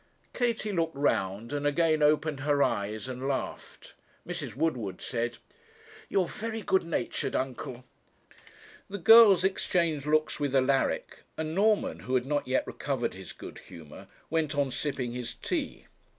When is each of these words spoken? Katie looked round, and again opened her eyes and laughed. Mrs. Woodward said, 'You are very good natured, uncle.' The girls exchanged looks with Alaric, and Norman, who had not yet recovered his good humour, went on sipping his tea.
Katie 0.33 0.71
looked 0.71 0.95
round, 0.95 1.53
and 1.53 1.67
again 1.67 2.01
opened 2.01 2.39
her 2.39 2.63
eyes 2.63 3.07
and 3.07 3.27
laughed. 3.27 3.93
Mrs. 4.27 4.55
Woodward 4.55 4.99
said, 4.99 5.37
'You 6.09 6.21
are 6.21 6.27
very 6.27 6.63
good 6.63 6.83
natured, 6.83 7.35
uncle.' 7.35 7.85
The 8.89 8.97
girls 8.97 9.43
exchanged 9.43 10.07
looks 10.07 10.39
with 10.39 10.55
Alaric, 10.55 11.21
and 11.37 11.53
Norman, 11.53 11.99
who 11.99 12.15
had 12.15 12.25
not 12.25 12.47
yet 12.47 12.65
recovered 12.65 13.13
his 13.13 13.31
good 13.31 13.59
humour, 13.59 14.07
went 14.31 14.55
on 14.55 14.71
sipping 14.71 15.11
his 15.11 15.35
tea. 15.35 15.85